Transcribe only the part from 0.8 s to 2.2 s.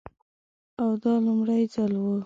او دا لومړی ځل و.